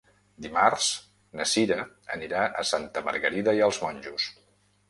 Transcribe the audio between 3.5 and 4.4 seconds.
i els Monjos.